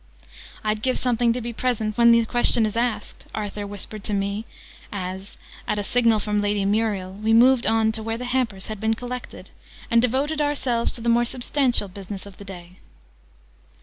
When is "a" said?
5.77-5.83